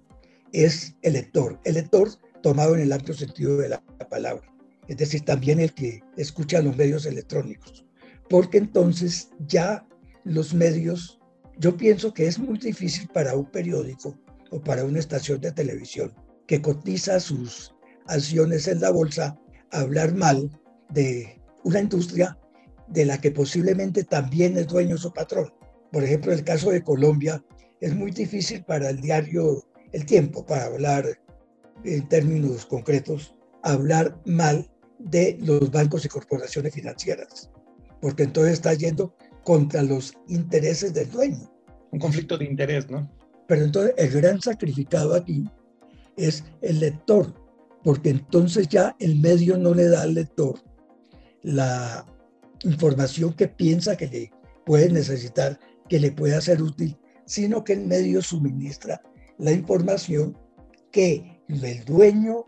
es 0.52 0.94
el 1.02 1.14
lector. 1.14 1.60
El 1.64 1.74
lector 1.74 2.08
tomado 2.42 2.74
en 2.74 2.82
el 2.82 2.92
amplio 2.92 3.14
sentido 3.14 3.56
de 3.56 3.68
la 3.70 3.82
palabra. 4.10 4.52
Es 4.88 4.98
decir, 4.98 5.24
también 5.24 5.60
el 5.60 5.72
que 5.72 6.02
escucha 6.16 6.60
los 6.60 6.76
medios 6.76 7.06
electrónicos. 7.06 7.86
Porque 8.28 8.58
entonces 8.58 9.30
ya 9.46 9.86
los 10.24 10.52
medios, 10.52 11.20
yo 11.58 11.76
pienso 11.76 12.12
que 12.12 12.26
es 12.26 12.38
muy 12.38 12.58
difícil 12.58 13.08
para 13.08 13.34
un 13.34 13.46
periódico 13.46 14.18
o 14.50 14.60
para 14.60 14.84
una 14.84 14.98
estación 14.98 15.40
de 15.40 15.52
televisión 15.52 16.12
que 16.46 16.60
cotiza 16.60 17.20
sus 17.20 17.74
acciones 18.06 18.68
en 18.68 18.80
la 18.80 18.90
bolsa 18.90 19.38
hablar 19.70 20.14
mal 20.14 20.50
de 20.90 21.40
una 21.64 21.80
industria 21.80 22.38
de 22.88 23.06
la 23.06 23.20
que 23.20 23.30
posiblemente 23.30 24.04
también 24.04 24.56
es 24.56 24.66
dueño 24.66 24.96
su 24.98 25.12
patrón. 25.12 25.52
Por 25.90 26.04
ejemplo, 26.04 26.32
el 26.32 26.44
caso 26.44 26.70
de 26.70 26.82
Colombia, 26.82 27.42
es 27.80 27.94
muy 27.94 28.10
difícil 28.10 28.62
para 28.64 28.90
el 28.90 29.00
diario 29.00 29.62
El 29.92 30.06
Tiempo, 30.06 30.44
para 30.44 30.66
hablar 30.66 31.06
en 31.84 32.08
términos 32.08 32.66
concretos, 32.66 33.34
hablar 33.62 34.18
mal 34.24 34.70
de 34.98 35.38
los 35.40 35.70
bancos 35.70 36.04
y 36.04 36.08
corporaciones 36.08 36.74
financieras, 36.74 37.50
porque 38.00 38.22
entonces 38.22 38.54
está 38.54 38.74
yendo 38.74 39.14
contra 39.44 39.82
los 39.82 40.14
intereses 40.28 40.94
del 40.94 41.10
dueño. 41.10 41.50
Un 41.90 41.98
conflicto 41.98 42.36
de 42.36 42.46
interés, 42.46 42.90
¿no? 42.90 43.10
Pero 43.46 43.64
entonces 43.64 43.94
el 43.98 44.10
gran 44.10 44.40
sacrificado 44.40 45.14
aquí 45.14 45.44
es 46.16 46.44
el 46.62 46.80
lector, 46.80 47.32
porque 47.82 48.10
entonces 48.10 48.68
ya 48.68 48.96
el 48.98 49.20
medio 49.20 49.56
no 49.56 49.74
le 49.74 49.88
da 49.88 50.02
al 50.02 50.14
lector 50.14 50.58
la 51.42 52.06
información 52.62 53.34
que 53.34 53.48
piensa 53.48 53.96
que 53.96 54.06
le 54.08 54.32
puede 54.64 54.90
necesitar, 54.90 55.58
que 55.88 56.00
le 56.00 56.10
pueda 56.10 56.40
ser 56.40 56.62
útil, 56.62 56.96
sino 57.26 57.62
que 57.62 57.74
el 57.74 57.86
medio 57.86 58.22
suministra 58.22 59.02
la 59.38 59.52
información 59.52 60.36
que 60.90 61.40
el 61.48 61.84
dueño 61.84 62.44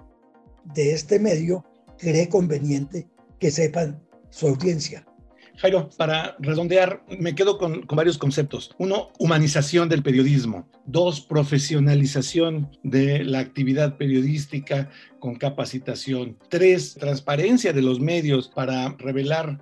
de 0.75 0.93
este 0.93 1.19
medio 1.19 1.65
cree 1.99 2.29
conveniente 2.29 3.09
que 3.39 3.51
sepan 3.51 4.03
su 4.31 4.49
audiencia. 4.49 5.07
Jairo, 5.57 5.89
para 5.97 6.37
redondear, 6.39 7.03
me 7.19 7.35
quedo 7.35 7.57
con, 7.57 7.87
varios 7.89 8.19
conceptos. 8.19 8.75
Uno, 8.79 9.11
humanización 9.19 9.89
del 9.89 10.03
periodismo. 10.03 10.69
Dos, 10.85 11.21
profesionalización 11.21 12.71
de 12.83 13.25
la 13.25 13.39
actividad 13.39 13.97
periodística 13.97 14.91
con 15.19 15.37
capacitación. 15.37 16.37
Tres, 16.51 16.95
transparencia 16.95 17.73
de 17.73 17.83
los 17.83 18.01
medios 18.01 18.49
para 18.49 18.95
revelar 18.99 19.59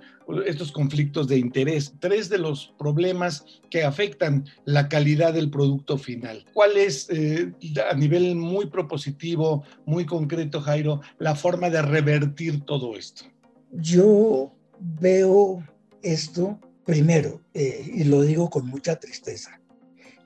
estos 0.46 0.72
conflictos 0.72 1.28
de 1.28 1.38
interés. 1.38 1.94
Tres 2.00 2.28
de 2.28 2.38
los 2.38 2.74
problemas 2.78 3.44
que 3.70 3.84
afectan 3.84 4.46
la 4.64 4.88
calidad 4.88 5.32
del 5.32 5.50
producto 5.50 5.96
final. 5.96 6.44
¿Cuál 6.54 6.76
es, 6.76 7.08
eh, 7.10 7.52
a 7.88 7.94
nivel 7.94 8.34
muy 8.34 8.66
propositivo, 8.66 9.62
muy 9.86 10.06
concreto, 10.06 10.60
Jairo, 10.60 11.00
la 11.18 11.36
forma 11.36 11.70
de 11.70 11.82
revertir 11.82 12.64
todo 12.64 12.96
esto? 12.96 13.24
Yo 13.70 14.52
veo 15.00 15.62
esto 16.04 16.60
primero, 16.84 17.40
eh, 17.54 17.90
y 17.92 18.04
lo 18.04 18.22
digo 18.22 18.50
con 18.50 18.66
mucha 18.66 18.96
tristeza. 18.96 19.60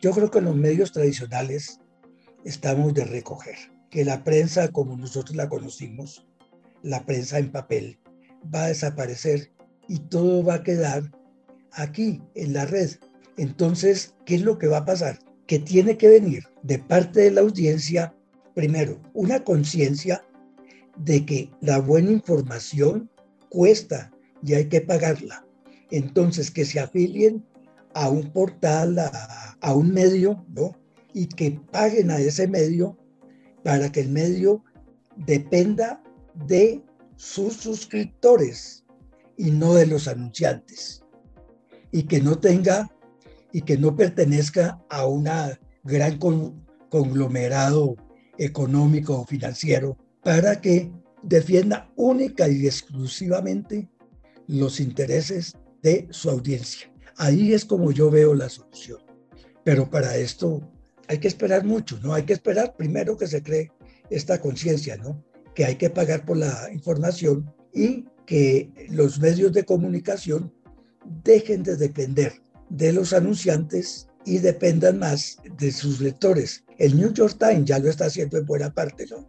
Yo 0.01 0.11
creo 0.13 0.31
que 0.31 0.39
en 0.39 0.47
los 0.47 0.57
medios 0.57 0.93
tradicionales 0.93 1.81
estamos 2.45 2.95
de 2.95 3.05
recoger, 3.05 3.57
que 3.91 4.05
la 4.05 4.25
prensa 4.25 4.69
como 4.69 4.97
nosotros 4.97 5.37
la 5.37 5.49
conocimos, 5.49 6.27
la 6.83 7.05
prensa 7.07 7.39
en 7.39 7.53
papel, 7.53 7.99
va 8.55 8.65
a 8.65 8.69
desaparecer 8.69 9.53
y 9.89 10.01
todo 10.01 10.45
va 10.45 10.55
a 10.55 10.63
quedar 10.63 11.11
aquí 11.73 12.21
en 12.35 12.53
la 12.53 12.67
red. 12.67 12.91
Entonces, 13.37 14.15
¿qué 14.27 14.35
es 14.35 14.43
lo 14.43 14.59
que 14.59 14.67
va 14.67 14.79
a 14.79 14.85
pasar? 14.85 15.21
Que 15.47 15.59
tiene 15.59 15.97
que 15.97 16.09
venir 16.09 16.45
de 16.63 16.79
parte 16.79 17.21
de 17.21 17.31
la 17.31 17.41
audiencia, 17.41 18.15
primero, 18.55 19.01
una 19.15 19.45
conciencia 19.45 20.25
de 20.97 21.25
que 21.25 21.51
la 21.61 21.79
buena 21.79 22.11
información 22.11 23.11
cuesta 23.49 24.13
y 24.43 24.55
hay 24.55 24.69
que 24.69 24.81
pagarla 24.81 25.48
entonces 25.91 26.51
que 26.51 26.65
se 26.65 26.81
afilien 26.81 27.45
a 27.95 28.09
un 28.11 28.31
portal, 28.31 28.99
a, 28.99 29.75
un 29.75 29.93
medio, 29.93 30.45
¿no? 30.55 30.77
Y 31.15 31.27
que 31.27 31.61
paguen 31.73 32.11
a 32.11 32.19
ese 32.19 32.47
medio 32.47 32.97
para 33.65 33.91
que 33.91 34.01
el 34.01 34.11
medio 34.11 34.63
dependa 35.17 36.03
de 36.47 36.83
sus 37.17 37.55
suscriptores 37.55 38.85
y 39.37 39.51
no 39.51 39.75
de 39.75 39.87
los 39.87 40.07
anunciantes. 40.07 41.03
Y 41.91 42.05
que 42.05 42.21
no 42.21 42.39
tenga 42.39 42.89
y 43.53 43.63
que 43.63 43.79
no 43.79 43.97
pertenezca 43.97 44.81
a 44.91 45.07
una 45.07 45.59
gran 45.83 46.19
conglomerado 46.91 47.97
económico 48.37 49.21
o 49.21 49.25
financiero 49.25 49.97
para 50.23 50.61
que 50.61 50.93
defienda 51.23 51.91
única 51.97 52.49
y 52.49 52.67
exclusivamente 52.67 53.89
los 54.47 54.81
intereses 54.81 55.57
de 55.83 56.09
su 56.11 56.31
audiencia. 56.31 56.91
Ahí 57.17 57.53
es 57.53 57.65
como 57.65 57.91
yo 57.91 58.11
veo 58.11 58.35
la 58.35 58.49
solución. 58.49 59.01
Pero 59.65 59.91
para 59.91 60.17
esto 60.17 60.71
hay 61.09 61.19
que 61.19 61.29
esperar 61.29 61.65
mucho, 61.65 61.99
¿no? 62.01 62.15
Hay 62.15 62.25
que 62.25 62.33
esperar 62.33 62.77
primero 62.77 63.17
que 63.17 63.27
se 63.27 63.43
cree 63.43 63.73
esta 64.11 64.41
conciencia, 64.41 64.97
¿no? 64.97 65.25
Que 65.55 65.65
hay 65.65 65.77
que 65.77 65.91
pagar 65.91 66.25
por 66.25 66.37
la 66.37 66.71
información 66.73 67.53
y 67.75 68.07
que 68.27 68.71
los 68.91 69.19
medios 69.21 69.53
de 69.53 69.65
comunicación 69.65 70.53
dejen 71.25 71.63
de 71.63 71.77
depender 71.77 72.35
de 72.69 72.93
los 72.93 73.13
anunciantes 73.13 74.09
y 74.25 74.39
dependan 74.39 74.99
más 74.99 75.39
de 75.59 75.73
sus 75.73 76.01
lectores. 76.01 76.65
El 76.77 76.97
New 76.97 77.13
York 77.13 77.37
Times 77.39 77.65
ya 77.65 77.79
lo 77.79 77.89
está 77.89 78.07
haciendo 78.07 78.37
en 78.37 78.47
buena 78.47 78.73
parte, 78.73 79.07
¿no? 79.11 79.27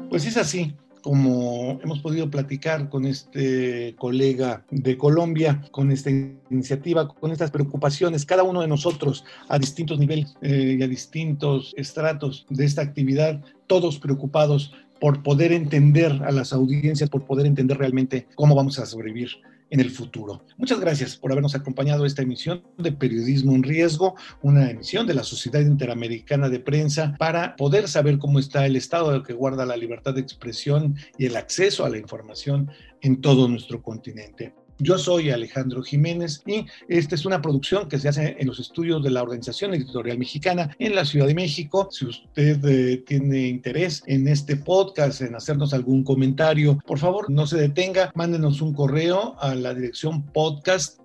Pues 0.10 0.26
es 0.26 0.38
así 0.38 0.74
como 1.06 1.80
hemos 1.84 2.00
podido 2.00 2.32
platicar 2.32 2.90
con 2.90 3.06
este 3.06 3.94
colega 3.96 4.66
de 4.72 4.98
Colombia, 4.98 5.62
con 5.70 5.92
esta 5.92 6.10
iniciativa, 6.50 7.08
con 7.08 7.32
estas 7.32 7.52
preocupaciones, 7.52 8.26
cada 8.26 8.42
uno 8.42 8.62
de 8.62 8.68
nosotros 8.68 9.24
a 9.48 9.60
distintos 9.60 10.00
niveles 10.00 10.36
eh, 10.42 10.78
y 10.80 10.82
a 10.82 10.88
distintos 10.88 11.76
estratos 11.78 12.48
de 12.50 12.66
esta 12.66 12.82
actividad, 12.82 13.40
todos 13.68 14.00
preocupados 14.00 14.74
por 15.00 15.22
poder 15.22 15.52
entender 15.52 16.12
a 16.26 16.32
las 16.32 16.54
audiencias, 16.54 17.08
por 17.08 17.24
poder 17.26 17.46
entender 17.46 17.78
realmente 17.78 18.26
cómo 18.34 18.56
vamos 18.56 18.80
a 18.80 18.88
sobrevivir 18.88 19.30
en 19.70 19.80
el 19.80 19.90
futuro. 19.90 20.44
Muchas 20.58 20.80
gracias 20.80 21.16
por 21.16 21.32
habernos 21.32 21.56
acompañado 21.56 22.04
a 22.04 22.08
esta 22.08 22.22
emisión 22.22 22.64
de 22.78 22.92
Periodismo 22.92 23.56
en 23.56 23.64
Riesgo, 23.64 24.16
una 24.42 24.70
emisión 24.70 25.08
de 25.08 25.14
la 25.14 25.24
Sociedad 25.24 25.62
Interamericana 25.62 26.50
de 26.50 26.60
Prensa 26.60 27.16
para 27.18 27.56
poder 27.56 27.88
saber 27.88 28.18
cómo 28.18 28.40
está 28.40 28.66
el 28.66 28.76
estado 28.76 29.24
que 29.24 29.34
guarda 29.34 29.66
la 29.66 29.78
libertad 29.78 30.14
de 30.14 30.22
expresión 30.22 30.96
y 31.18 31.26
el 31.26 31.36
acceso 31.36 31.86
a 31.86 31.90
la 31.90 31.98
información 31.98 32.70
en 33.02 33.22
todo 33.22 33.48
nuestro 33.48 33.82
continente. 33.82 34.54
Yo 34.78 34.98
soy 34.98 35.30
Alejandro 35.30 35.82
Jiménez 35.82 36.42
y 36.46 36.66
esta 36.90 37.16
es 37.16 37.26
una 37.26 37.42
producción 37.42 37.88
que 37.88 37.98
se 37.98 38.10
hace 38.10 38.36
en 38.38 38.48
los 38.48 38.60
estudios 38.60 39.02
de 39.02 39.10
la 39.10 39.24
Organización 39.24 39.74
Editorial 39.74 40.18
Mexicana 40.18 40.76
en 40.80 40.96
la 40.96 41.06
Ciudad 41.06 41.28
de 41.28 41.34
México. 41.34 41.88
Si 41.92 42.06
usted 42.06 42.64
eh, 42.66 42.98
tiene 43.08 43.48
interés 43.48 44.04
en 44.06 44.28
este 44.28 44.58
podcast, 44.58 45.22
en 45.22 45.34
hacernos 45.34 45.74
algún 45.74 46.04
comentario, 46.04 46.78
por 46.86 47.00
favor 47.00 47.30
no 47.30 47.48
se 47.48 47.58
detenga, 47.58 48.12
mándenos 48.16 48.60
un 48.62 48.74
correo 48.74 49.38
a 49.40 49.56
la 49.56 49.74
dirección 49.74 50.24
podcast 50.34 51.00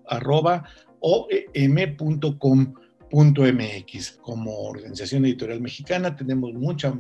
MX. 3.53 4.19
Como 4.21 4.63
organización 4.63 5.25
editorial 5.27 5.61
mexicana 5.61 6.17
tenemos 6.17 6.53
mucha 6.55 6.93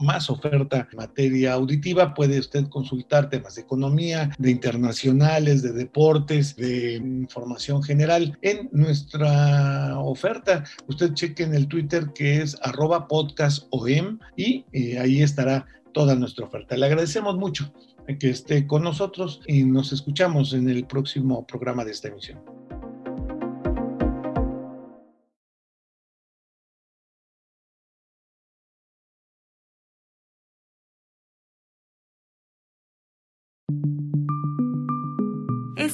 más 0.00 0.30
oferta 0.30 0.88
en 0.90 0.96
materia 0.96 1.52
auditiva. 1.52 2.14
Puede 2.14 2.38
usted 2.38 2.66
consultar 2.68 3.30
temas 3.30 3.54
de 3.54 3.62
economía, 3.62 4.30
de 4.38 4.50
internacionales, 4.50 5.62
de 5.62 5.72
deportes, 5.72 6.56
de 6.56 6.96
información 6.96 7.82
general 7.82 8.36
en 8.42 8.68
nuestra 8.72 9.98
oferta. 9.98 10.64
Usted 10.88 11.14
cheque 11.14 11.44
en 11.44 11.54
el 11.54 11.68
Twitter 11.68 12.12
que 12.14 12.42
es 12.42 12.56
arroba 12.62 13.08
podcastom 13.08 14.18
y 14.36 14.64
eh, 14.72 14.98
ahí 14.98 15.22
estará 15.22 15.66
toda 15.92 16.14
nuestra 16.14 16.46
oferta. 16.46 16.76
Le 16.76 16.86
agradecemos 16.86 17.36
mucho 17.36 17.72
que 18.18 18.30
esté 18.30 18.66
con 18.66 18.82
nosotros 18.82 19.40
y 19.46 19.64
nos 19.64 19.92
escuchamos 19.92 20.52
en 20.52 20.68
el 20.68 20.84
próximo 20.84 21.46
programa 21.46 21.84
de 21.84 21.92
esta 21.92 22.08
emisión. 22.08 22.40